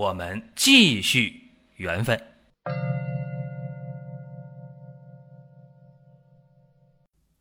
[0.00, 2.18] 我们继续缘分。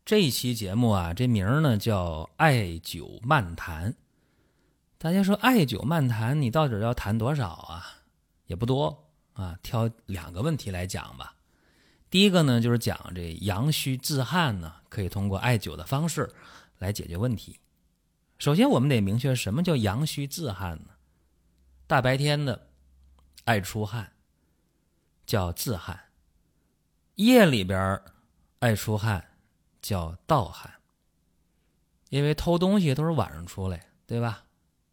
[0.04, 3.94] 这一期节目啊，这名儿呢叫《艾灸漫谈》。
[4.98, 7.85] 大家说艾灸漫谈，你到底要谈多少啊？
[8.48, 11.38] 也不多啊，挑两个问题来讲吧。
[12.10, 16.30] 第一个呢，就是讲这阳虚自汗呢，可以通过艾灸的方式
[16.80, 17.57] 来解决问题。
[18.38, 20.90] 首先，我们得明确什么叫阳虚自汗呢？
[21.89, 22.67] 大白天的
[23.45, 24.11] 爱出汗
[25.25, 25.99] 叫自汗，
[27.15, 27.99] 夜里边
[28.59, 29.26] 爱出汗。
[29.81, 30.70] 叫盗汗，
[32.09, 34.43] 因为偷东西都是晚上出来，对吧？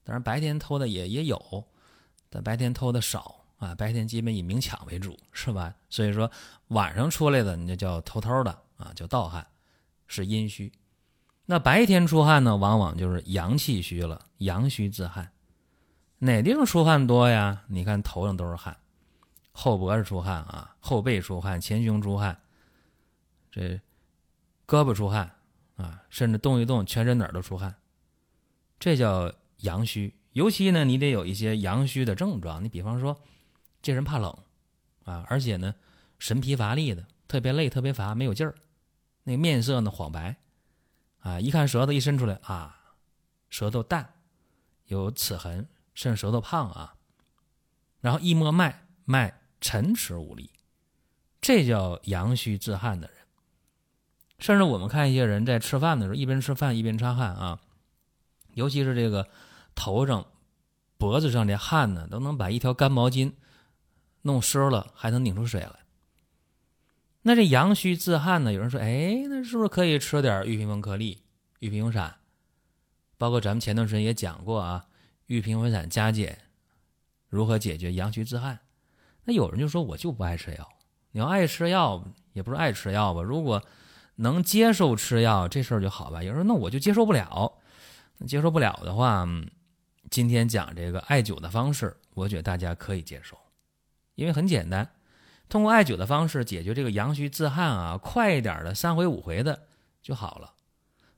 [0.05, 1.65] 当然白天偷的也也有，
[2.31, 3.75] 但白天偷的少啊。
[3.75, 5.75] 白天基本以明抢为主，是吧？
[5.91, 6.31] 所以说
[6.69, 9.45] 晚上出来的，你就叫偷偷的啊，叫盗汗，
[10.07, 10.73] 是阴虚。
[11.45, 15.33] 那白天出汗呢，往往就是阳气虚了，阳虚自汗。
[16.19, 17.65] 哪地方出汗多呀？
[17.69, 18.77] 你看头上都是汗，
[19.53, 22.41] 后脖子出汗啊，后背出汗，前胸出汗，
[23.51, 23.81] 这。
[24.69, 25.31] 胳膊出汗
[25.77, 27.73] 啊，甚至动一动，全身哪儿都出汗，
[28.81, 30.13] 这叫阳虚。
[30.33, 32.65] 尤其呢，你得有一些阳虚的症状。
[32.65, 33.17] 你比方说，
[33.81, 34.37] 这人怕冷
[35.05, 35.73] 啊，而且呢，
[36.19, 38.57] 神疲乏力的，特别累，特别乏，没有劲儿。
[39.23, 40.37] 那面色呢黄白
[41.21, 42.77] 啊，一看舌头一伸出来啊，
[43.51, 44.15] 舌头淡，
[44.87, 46.95] 有齿痕，甚至舌头胖啊。
[48.01, 50.53] 然后一摸脉，脉沉迟无力，
[51.41, 53.17] 这叫阳虚自汗的人。
[54.39, 57.59] 甚至我们看一些人在吃饭的时候，一边吃饭一边擦汗啊，
[58.53, 59.29] 尤其是这个
[59.75, 60.27] 头上、
[60.99, 63.33] 脖子上的汗呢，都能把一条干毛巾
[64.23, 65.81] 弄湿了，还能拧出水来。
[67.23, 68.53] 那这阳虚自汗呢？
[68.53, 71.25] 有人说，哎，那是不是可以吃点玉屏风颗粒、
[71.59, 72.17] 玉屏风散？
[73.19, 74.87] 包括咱们前段时间也讲过啊，
[75.27, 76.39] 玉屏风散加减
[77.29, 78.61] 如何解决阳虚自汗？
[79.25, 80.69] 那有人就说，我就不爱吃药。
[81.11, 83.23] 你要爱吃药，也不是爱吃药吧？
[83.23, 83.63] 如果
[84.17, 86.23] 能接受吃药这事儿就好吧。
[86.23, 87.59] 有人说那我就接受不了，
[88.27, 89.27] 接受不了的话，
[90.11, 93.37] 今天讲这个艾灸的方式，我觉得大家可以接受，
[94.15, 94.89] 因为很简单，
[95.49, 99.67] 通过艾灸的方式解决这个阳虚自汗啊，快一点的三回五回的
[100.01, 100.55] 就好了，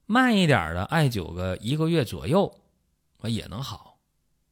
[0.06, 2.60] 慢一点的艾灸个一个月左右
[3.24, 3.88] 也能好，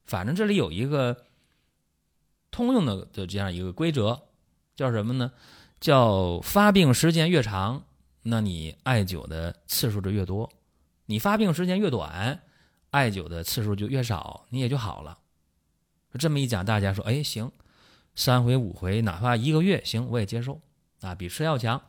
[0.07, 1.25] 反正这里有一个
[2.49, 4.23] 通用的的这样一个规则，
[4.75, 5.31] 叫什么呢？
[5.79, 7.83] 叫发病时间越长。
[8.23, 10.51] 那你艾灸的次数就越多，
[11.05, 12.41] 你发病时间越短，
[12.89, 15.19] 艾灸的次数就越少，你也就好了。
[16.19, 17.51] 这么一讲，大家说，哎，行，
[18.15, 20.59] 三回五回，哪怕一个月，行，我也接受
[21.01, 21.81] 啊，比吃药强。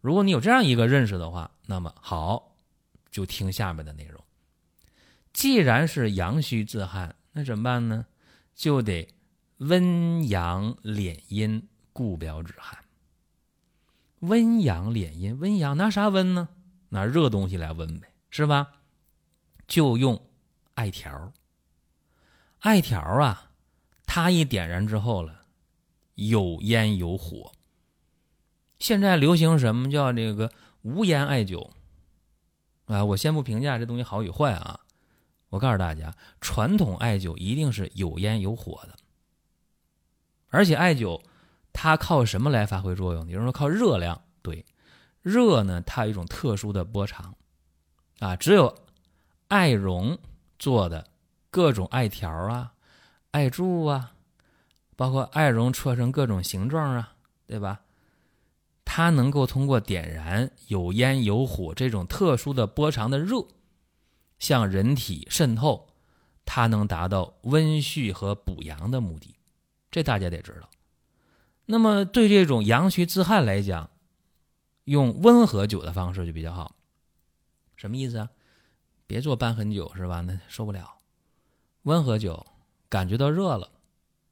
[0.00, 2.56] 如果你有这样一个认识的话，那么好，
[3.10, 4.22] 就听下面的内容。
[5.32, 8.06] 既然是阳虚自汗，那怎么办呢？
[8.54, 9.08] 就得
[9.58, 12.78] 温阳敛阴，固表止汗。
[14.20, 16.48] 温阳敛阴，温阳拿啥温呢？
[16.90, 18.72] 拿热东西来温呗，是吧？
[19.66, 20.28] 就用
[20.74, 21.32] 艾条。
[22.58, 23.50] 艾条啊，
[24.06, 25.46] 它一点燃之后了，
[26.14, 27.52] 有烟有火。
[28.78, 31.70] 现在流行什么叫这个无烟艾灸
[32.84, 33.04] 啊？
[33.06, 34.80] 我先不评价这东西好与坏啊，
[35.52, 38.96] 我告诉大家，传统艾灸一定是有烟有火的，
[40.48, 41.20] 而且艾灸。
[41.74, 43.26] 它靠什么来发挥作用？
[43.28, 44.62] 有人说靠热量，对，
[45.22, 47.34] 热呢，它有一种特殊的波长，
[48.18, 48.74] 啊，只有
[49.48, 50.18] 艾绒
[50.58, 51.06] 做的
[51.50, 52.74] 各种艾条啊、
[53.30, 54.12] 艾柱啊，
[54.96, 57.14] 包括艾绒搓成各种形状啊，
[57.46, 57.80] 对吧？
[58.84, 63.46] 它能够通过点燃有烟有火这种特殊的波长的热，
[64.42, 65.86] 向人体渗透，
[66.44, 69.36] 它能达到温煦和补阳的目的，
[69.88, 70.68] 这大家得知道。
[71.66, 73.88] 那么对这种阳虚自汗来讲，
[74.82, 76.74] 用温和灸的方式就比较好。
[77.76, 78.30] 什么意思啊？
[79.06, 80.22] 别做瘢痕灸是吧？
[80.22, 80.98] 那受不了。
[81.82, 82.44] 温和灸，
[82.88, 83.70] 感觉到热了，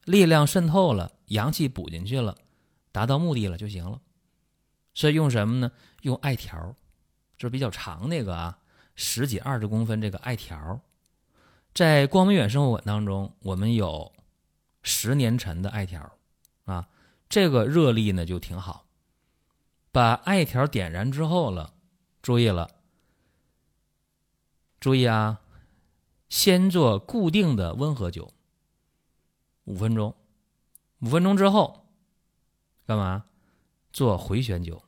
[0.07, 2.37] 力量渗透了，阳气补进去了，
[2.91, 4.01] 达到目的了就行了。
[4.93, 5.71] 所以用什么呢？
[6.03, 6.75] 用艾条，
[7.39, 8.59] 就是比较长那个啊，
[9.03, 10.79] 十几二十公分这个艾条。
[11.73, 14.13] 在光明远生活馆当中，我们有
[14.83, 16.13] 十年陈的艾条。
[16.67, 16.87] 啊，
[17.27, 18.85] 这个热力呢就挺好。
[19.91, 21.73] 把艾条点燃之后了，
[22.21, 22.69] 注意了，
[24.79, 25.41] 注意啊，
[26.29, 28.29] 先做固定的温和灸，
[29.65, 30.15] 五分钟，
[31.01, 31.87] 五分钟之后
[32.87, 33.25] 干嘛？
[33.93, 34.83] 做回旋灸。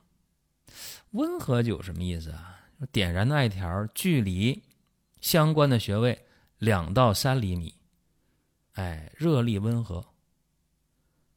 [1.12, 2.61] 温和灸什么意思啊？
[2.90, 4.62] 点燃的艾条距离
[5.20, 6.24] 相关的穴位
[6.58, 7.74] 两到三厘米，
[8.72, 10.04] 哎，热力温和，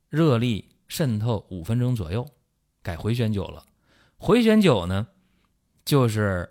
[0.09, 2.27] 热力渗透五分钟左右。
[2.81, 3.65] 改回旋灸了，
[4.15, 5.07] 回旋灸呢，
[5.83, 6.47] 就是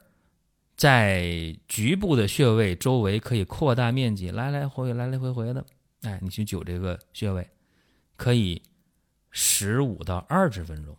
[0.77, 5.65] 在局部的穴位周围可以扩大面积，来来回回、来来回回的，
[6.03, 7.49] 哎，你去灸这个穴位，
[8.17, 8.61] 可以
[9.31, 10.97] 十五到二十分钟。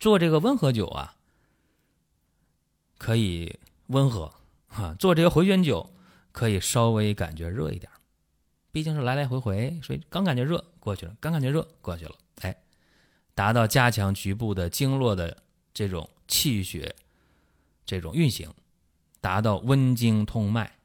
[0.00, 1.14] 做这个温和灸啊，
[3.00, 4.30] 可以温和
[4.68, 5.88] 啊；做这个回旋灸
[6.32, 7.90] 可以稍微感觉热一点，
[8.70, 12.54] 毕竟是来来回回，所以刚感觉热过去了，刚感觉热过去了，哎。
[13.32, 15.34] 达到加强局部的经络的
[15.72, 16.94] 这种气血
[17.86, 18.52] 这种运行，
[19.18, 20.76] 达到温经通脉、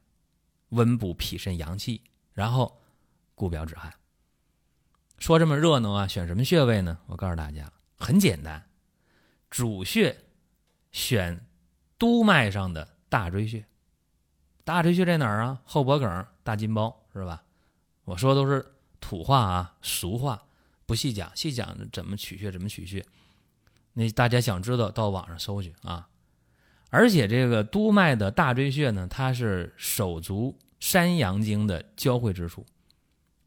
[0.70, 2.02] 温补脾肾阳气，
[2.32, 2.80] 然后
[3.34, 3.94] 固表止汗。
[5.18, 6.98] 说这么热闹啊，选什么穴位呢？
[7.08, 8.70] 我告诉大家，很简单，
[9.50, 10.18] 主穴
[10.94, 11.46] 选
[12.06, 13.66] 督脉上的大椎穴。
[14.64, 15.60] 大椎穴在哪儿啊？
[15.66, 17.42] 后脖梗、大筋包，是吧？
[18.04, 18.64] 我说都是
[19.00, 20.44] 土话啊，俗话。
[20.86, 23.04] 不细讲，细讲怎么取穴，怎么取穴。
[23.94, 26.08] 那大家想知道，到网上搜去啊。
[26.92, 32.64] 而且这个督脉的大椎穴呢，它是手足山阳经的交汇之处，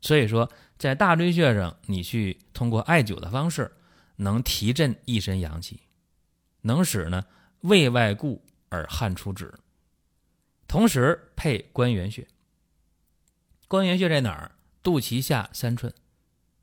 [0.01, 3.71] 所以说在大椎穴上，你去通过艾灸的方式，
[4.17, 5.83] 能提振一身阳气，
[6.63, 7.25] 能使呢
[7.61, 9.53] 胃外固而汗出止。
[10.67, 12.27] 同时配关元穴，
[13.67, 14.53] 关元穴在哪儿？
[14.83, 15.93] 肚脐下三寸。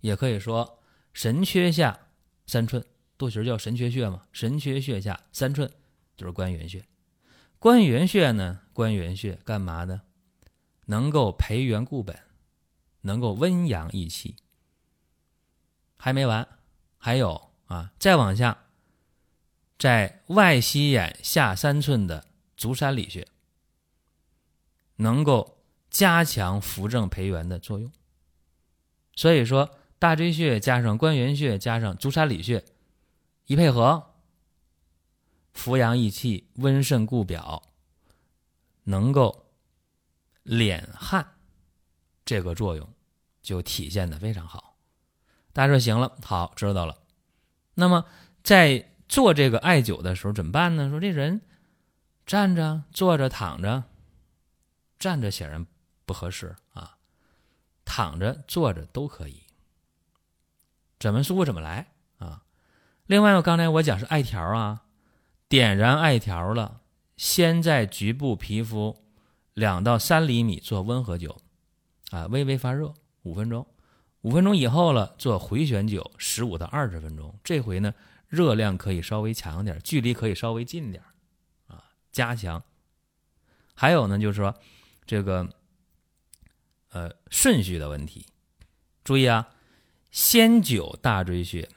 [0.02, 2.08] 也可以说神阙下
[2.46, 2.86] 三寸，
[3.18, 5.72] 肚脐叫神阙穴嘛，神阙穴下三寸
[6.16, 6.86] 就是关元穴。
[7.58, 10.02] 关元穴呢，关元穴干嘛的？
[10.86, 12.16] 能够培元固本，
[13.02, 14.36] 能够温阳益气。
[15.98, 16.48] 还没完，
[16.98, 18.65] 还有啊，再往下，
[19.78, 23.28] 在外膝眼下三寸的足三里穴，
[24.96, 25.58] 能够
[25.90, 27.92] 加强扶正培元的作用。
[29.16, 29.78] 所以说。
[29.98, 32.64] 大椎穴加上关元穴加上足三里穴，
[33.46, 34.14] 一配合，
[35.54, 37.64] 扶阳益气、温肾固表，
[38.84, 39.48] 能够
[40.44, 41.26] 敛汗，
[42.26, 42.88] 这个作用
[43.42, 44.76] 就体现的非常好。
[45.54, 47.02] 大家说行了，好知道了。
[47.74, 48.06] 那么
[48.44, 50.90] 在做这个艾灸的时候怎么办呢？
[50.90, 51.42] 说这人
[52.26, 53.84] 站着、坐着、躺着，
[54.98, 55.66] 站着显然
[56.06, 56.98] 不合适啊，
[57.86, 59.44] 躺着、坐着都可以。
[61.00, 61.88] 怎么舒服怎么来
[62.18, 62.44] 啊！
[63.06, 64.86] 另外，我刚才我讲是艾条啊，
[65.48, 66.82] 点燃艾条了，
[67.16, 69.04] 先在局部皮肤
[69.54, 71.38] 两到三厘米做温和灸，
[72.10, 73.68] 啊，微微发热五分钟，
[74.22, 77.38] 五分钟以后了做回旋灸十五到二十分钟。
[77.44, 77.94] 这回呢，
[78.28, 81.04] 热量可以稍微强点，距离可以稍微近点，
[81.68, 82.64] 啊，加强。
[83.74, 84.56] 还有呢，就是说
[85.06, 85.50] 这个
[86.90, 88.26] 呃顺序的问题，
[89.04, 89.52] 注意啊。
[90.12, 91.68] 先灸大椎穴，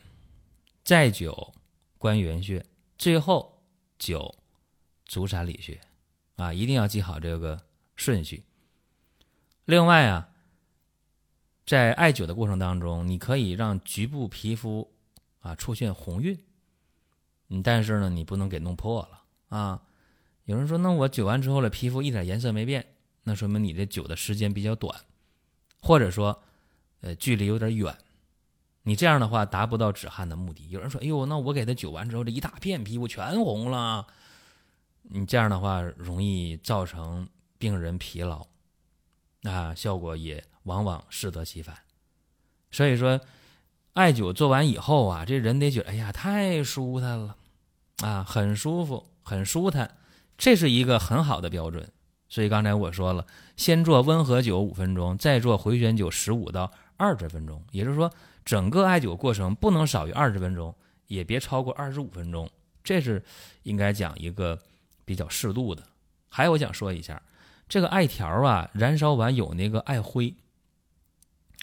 [0.84, 1.52] 再灸
[1.98, 2.64] 关元穴，
[2.96, 3.64] 最后
[3.98, 4.32] 灸
[5.05, 5.81] 足三里穴，
[6.36, 7.60] 啊，一定要记好这个
[7.96, 8.44] 顺序。
[9.64, 10.28] 另外啊，
[11.67, 14.94] 在艾灸的过程当中，你可以让局部皮肤
[15.48, 16.38] 啊出现红晕，
[17.48, 19.82] 嗯，但是呢，你不能给弄破了啊。
[20.44, 24.94] 有人说，那我灸完之后了，皮肤一点颜色没变，那说明你这灸的时间比较短，
[25.81, 26.43] 或者说，
[27.00, 27.96] 呃，距离有点远。
[28.82, 30.69] 你这样的话达不到止汗的目的。
[30.70, 34.06] 有人说：“哎呦，那我给他灸完之后，这一大片皮肤全红了。”
[35.10, 37.28] 你这样的话容易造成
[37.58, 38.46] 病人疲劳，
[39.43, 41.76] 啊，效果也往往适得其反。
[42.70, 43.20] 所以说，
[43.98, 47.36] 艾灸做完以后啊，这人得觉得：“哎呀，太舒坦了，
[48.02, 49.90] 啊，很舒服，很舒坦。”
[50.38, 51.90] 这是一个很好的标准。
[52.28, 53.26] 所以刚才我说了，
[53.56, 58.10] 先做温和灸五分钟，再做回旋灸十五到二十分钟，也就是说。
[58.44, 60.74] 整个艾灸过程不能少于二十分钟，
[61.08, 62.48] 也别超过二十五分钟，
[62.82, 63.22] 这是
[63.64, 64.58] 应该讲一个
[65.05, 65.82] 比较适度的。
[66.31, 67.20] 还有，我想说一下，
[67.69, 70.32] 这个艾条啊，燃烧完有那个艾灰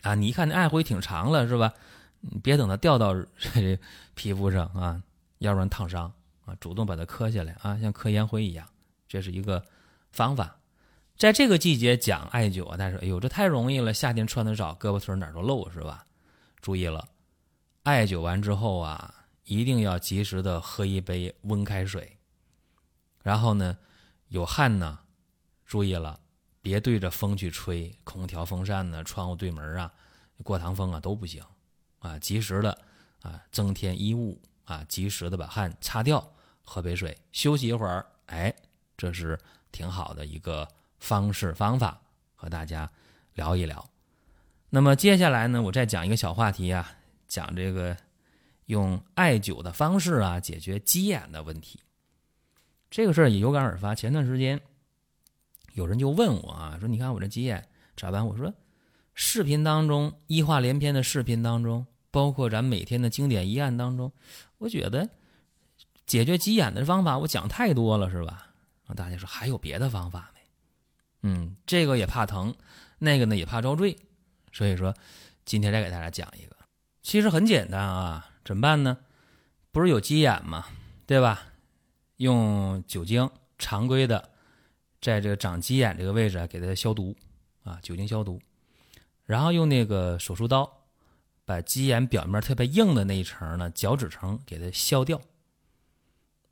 [0.04, 1.74] 啊，你一看那艾灰挺长了，是吧？
[2.32, 3.78] 你别等它掉到这
[4.14, 5.02] 皮肤上啊，
[5.40, 6.12] 要不然烫伤
[6.46, 6.56] 啊。
[6.60, 8.68] 主动把它磕下来啊，像磕烟灰一样，
[9.08, 9.64] 这是一个
[10.12, 10.58] 方法。
[11.18, 16.06] 在这个季节讲艾灸啊，但是哎呦，这太容易了，夏天穿的少，胳膊腿哪都露，是吧？
[16.62, 17.08] 注意了，
[17.84, 19.14] 艾灸完之后啊，
[19.44, 22.18] 一定要及时的喝一杯温开水。
[23.24, 23.78] 然后呢，
[24.28, 25.00] 有汗呢，
[25.66, 26.20] 注意了，
[26.62, 29.94] 别对着风去吹，空调、风扇呢，窗户对门啊，
[30.44, 31.42] 过堂风啊都不行
[32.06, 32.20] 啊。
[32.20, 32.78] 及时的
[33.22, 36.32] 啊，增添衣物啊，及时的把汗擦掉，
[36.64, 38.54] 喝杯水，休息一会儿，哎，
[38.96, 39.40] 这是
[39.72, 40.68] 挺好的一个
[41.00, 42.02] 方式方法，
[42.36, 42.90] 和大家
[43.34, 43.90] 聊一聊。
[44.70, 46.98] 那么接下来呢，我再讲一个小话题啊，
[47.28, 47.96] 讲这个
[48.66, 51.80] 用艾灸的方式啊，解决鸡眼的问题。
[52.90, 53.94] 这个事儿也有感而发。
[53.94, 54.62] 前段时间
[55.74, 58.26] 有人就问我啊，说你看我这鸡眼咋办？
[58.26, 58.54] 我说
[59.14, 61.86] 视频当中一话连篇的视频当中，
[62.16, 64.10] 包括咱每天的经典一案当中，
[64.60, 65.10] 我觉得
[66.06, 68.54] 解决鸡眼的方法我讲太多了，是吧？
[68.96, 70.40] 大家说还有别的方法没？
[71.24, 72.56] 嗯，这个也怕疼，
[73.00, 73.98] 那个呢也怕遭罪。
[74.54, 74.96] 所以说，
[75.44, 76.56] 今天再给大家讲一个，
[77.02, 78.98] 其实很简单啊，怎么办呢？
[79.74, 80.68] 不是有鸡眼吗？
[81.06, 81.48] 对吧？
[82.16, 84.30] 用酒精常规的，
[85.02, 87.14] 在这个长鸡眼这个位置啊，给它消毒
[87.66, 88.42] 啊，酒精消毒，
[89.26, 90.85] 然后用那个手术刀，
[91.46, 95.22] 把鸡眼表面特别硬的那一层呢，角质层给它削掉，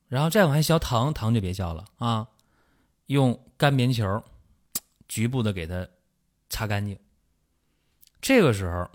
[0.07, 2.29] 然后再往下消糖糖就别消了啊，
[3.07, 4.23] 用干棉球
[5.07, 5.87] 局部的给它
[6.49, 6.97] 擦干净。
[8.21, 8.89] 这个时候，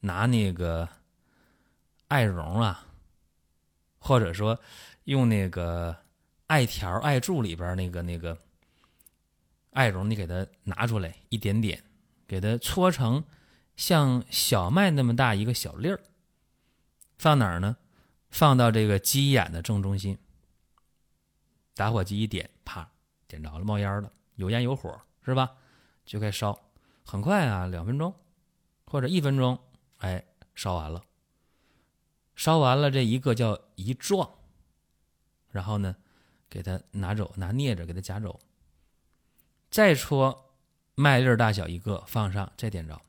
[0.00, 0.88] 拿那个
[2.08, 2.86] 艾绒啊，
[3.98, 4.60] 或者说
[5.04, 5.96] 用那个
[6.48, 8.36] 艾条、艾柱里边那个那个
[9.70, 11.82] 艾绒，你给它拿出来一点点，
[12.26, 13.24] 给它搓成
[13.76, 16.00] 像小麦那么大一个小粒儿，
[17.18, 17.76] 放哪儿呢？
[18.30, 20.18] 放到这个鸡眼的正中心，
[21.74, 22.90] 打火机一点，啪，
[23.28, 25.56] 点着了，冒烟了，有烟有火，是吧？
[26.04, 26.58] 就该烧，
[27.04, 28.14] 很快啊，两分钟。
[28.86, 29.58] 或者一分钟，
[29.98, 31.02] 哎，烧完了。
[32.36, 34.28] 烧完了，这一个叫一撞，
[35.50, 35.96] 然后呢，
[36.48, 38.38] 给它拿走，拿镊子给它夹走。
[39.70, 40.52] 再戳
[40.94, 43.00] 麦粒大小一个，放上，再点着。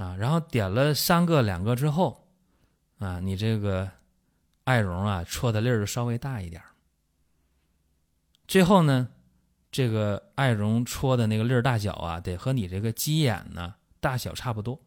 [0.00, 2.26] 啊，然后点了三个、两个之后，
[3.00, 3.90] 啊，你这个
[4.64, 6.62] 艾绒啊，戳的粒儿稍微大一点。
[8.48, 9.08] 最后呢，
[9.70, 13.74] 这个艾绒戳的那个粒儿大小啊，得和你这个鸡眼呢。
[14.00, 14.80] 大小差不多，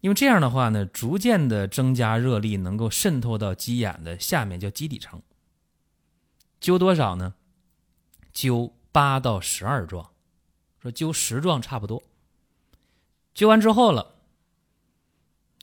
[0.00, 5.22] 因为这样的话呢，逐渐的增加热力，能够渗透到鸡眼的下面，叫基底层。
[6.60, 7.32] 灸多少呢？
[8.34, 10.10] 灸八到十二壮，
[10.82, 12.02] 说灸十壮差不多。
[13.38, 14.16] 灸完之后了，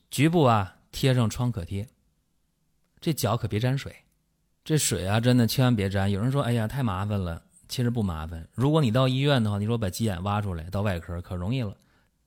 [0.10, 1.90] 局部啊贴上创可贴，
[3.02, 3.94] 这脚可别沾水，
[4.64, 6.10] 这水啊真的千万别沾。
[6.10, 8.48] 有人说，哎呀太麻烦了，其实不麻烦。
[8.54, 11.76] 如果你到医院的话，你说把鸡眼挖出来，到外科可容易了。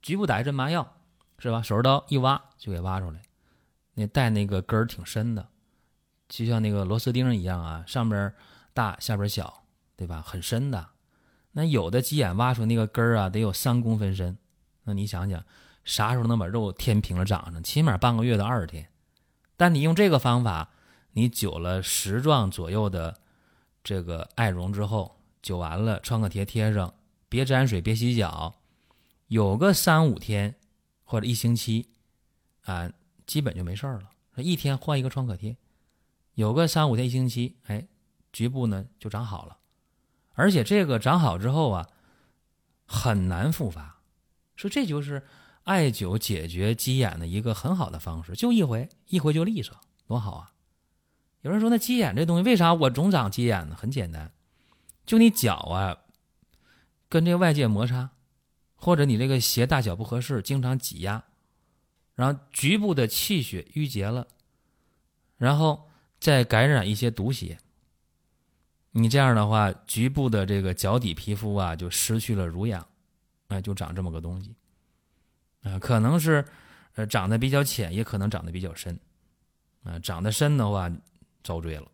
[0.02, 0.98] 局部打一针麻药，
[1.38, 1.62] 是吧？
[1.62, 3.22] 手术刀一挖就给挖出来。
[3.94, 5.48] 那带那个根儿挺深的，
[6.28, 8.34] 就像那个螺丝钉一样啊，上边
[8.74, 9.64] 大，下边小，
[9.96, 10.20] 对吧？
[10.20, 10.88] 很深的。
[11.52, 14.36] 那有的鸡眼挖出那个根儿啊，得有三公分深。
[14.88, 15.44] 那你想想，
[15.84, 17.62] 啥时候能把肉填平了长上？
[17.62, 18.88] 起码半个月到二十天。
[19.54, 20.70] 但你用这个方法，
[21.12, 23.20] 你灸了十壮左右的
[23.84, 26.94] 这个艾绒之后，灸完了创可贴贴上，
[27.28, 28.54] 别沾水，别洗脚。
[29.26, 30.54] 有个三五天
[31.04, 31.90] 或者一星期，
[32.64, 32.90] 啊，
[33.26, 34.08] 基本就没事儿了。
[34.36, 35.54] 一天换一个创可贴，
[36.32, 37.86] 有个三五天一星期，哎，
[38.32, 39.58] 局部呢就长好了。
[40.32, 41.88] 而且这个长好之后啊，
[42.86, 43.97] 很难复发。
[44.58, 45.22] 说这就是
[45.64, 49.74] 艾灸解决鸡眼的一个很好的方式，就一回，一回就利索，
[50.06, 50.52] 多好啊！
[51.40, 53.74] 有人说那鸡眼这东西为啥我总长鸡眼呢？
[53.74, 54.30] 很简单，
[55.06, 55.96] 就你脚啊，
[57.08, 58.10] 跟这外界摩擦。
[58.80, 61.24] 或者你这个鞋大小不合适，经常挤压，
[62.14, 64.28] 然后局部的气血淤结了，
[65.36, 67.58] 然后再感染一些毒邪，
[68.92, 72.86] 你这样的话，局部的这个脚底皮肤啊就失去了濡养，
[73.48, 74.54] 哎，就长这么个东西，
[75.62, 76.44] 啊，可能是
[76.94, 78.98] 呃长得比较浅，也可能长得比较深，
[79.82, 80.90] 啊，长得深的话
[81.42, 81.90] 遭罪了，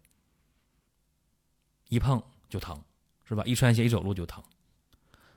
[1.88, 2.82] 一碰就疼，
[3.24, 3.44] 是吧？
[3.44, 4.42] 一穿鞋一走路就疼。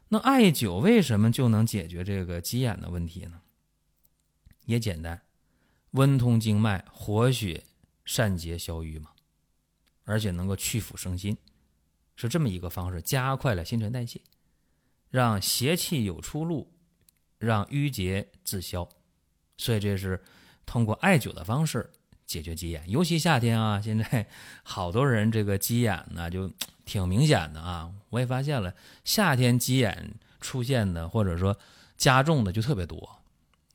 [0.09, 3.41] 那艾灸为什么就能解决这个鸡眼的问题呢？
[4.65, 5.21] 也简单，
[5.91, 7.63] 温通经脉，活血
[8.05, 9.12] 散结消瘀嘛，
[10.05, 11.38] 而且能够去腐生新，
[12.15, 14.21] 是这么一个方式，加快了新陈代谢，
[15.10, 16.72] 让邪气有出路，
[17.38, 18.88] 让淤结自消。
[19.58, 20.22] 所以这是
[20.66, 21.90] 通过艾灸的方式
[22.26, 24.28] 解决鸡眼，尤其夏天啊，现在
[24.64, 26.52] 好多人这个鸡眼呢就。
[26.88, 28.74] 挺明显的啊，我也发现了，
[29.04, 31.60] 夏天鸡眼出现的或者说
[31.98, 33.20] 加重的就特别多，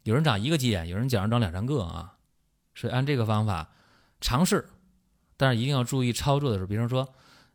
[0.05, 2.17] 有人长一个鸡眼，有人脚上长两三个啊。
[2.75, 3.71] 所以按这个方法
[4.23, 4.67] 尝试，
[5.37, 7.07] 但是一定要注意操作的时候，比如说，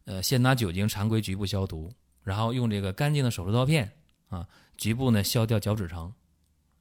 [0.06, 1.92] 呃，先拿酒精常规局部消毒，
[2.28, 3.90] 然后用这个干净的手术刀片
[4.28, 6.14] 啊，局部呢削掉角质层。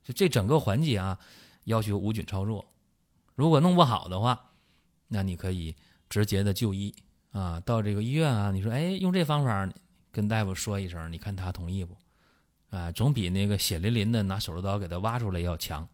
[0.03, 1.17] 就这整个环节啊，
[1.65, 2.67] 要求无菌操作。
[3.37, 4.50] 如果弄不好的话，
[5.07, 5.76] 那你可以
[6.09, 6.93] 直接的就医
[7.31, 9.71] 啊，到这个医院啊，你说，哎，用这方法，
[10.11, 11.97] 跟大夫说一声，你看他同意不？
[12.71, 15.88] 啊，总比那个血淋淋的拿手术刀给他挖出来要强。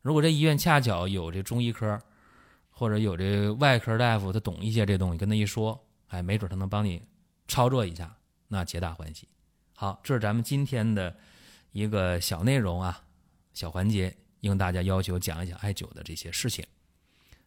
[0.00, 2.00] 如果这医院恰巧有这中医科，
[2.70, 7.02] 或者有这外科大夫，他懂一些这东西，跟他一说，哎，没准他能帮你
[7.48, 8.16] 操作一下，
[8.48, 9.28] 那皆大欢喜。
[9.74, 11.16] 好，这是咱们今天的
[11.72, 13.04] 一个小内容啊，
[13.52, 16.66] 小环节，应大家要求讲一讲艾灸的这些事情。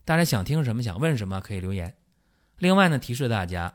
[0.06, 1.96] 大家想听什么，想问什么，可以留言。
[2.58, 3.74] 另外呢，提示大家，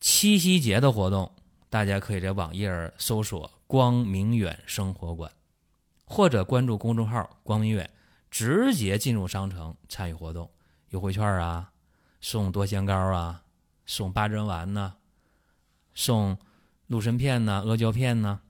[0.00, 1.34] 七夕节的活动，
[1.68, 5.32] 大家可以在网页搜索“光明远生活馆”，
[6.04, 7.90] 或者关注公众号“光明远”，
[8.30, 10.50] 直接进入商城参与活动，
[10.90, 11.72] 优惠券啊，
[12.20, 13.42] 送多香膏啊，
[13.86, 14.94] 送八珍丸呐，
[15.94, 16.38] 送
[16.86, 18.40] 鹿参片呐、阿胶片呐，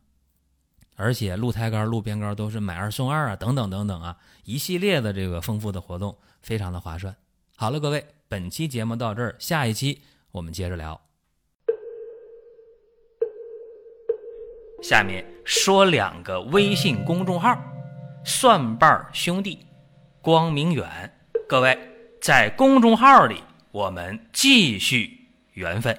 [0.94, 7.16] 而且鹿胎膏、鹿鞭膏都是买二送二啊，等等等等啊，一系列的这个丰富的活动，非常的划算。
[7.56, 10.02] 好了，各位，本期节目到这儿，下一期
[10.32, 11.00] 我们接着聊。
[14.82, 17.58] 下面说两个微信公众号：
[18.24, 19.66] 蒜瓣兄弟、
[20.20, 20.86] 光明远。
[21.48, 21.78] 各位
[22.20, 25.98] 在公众号里，我们继续缘分。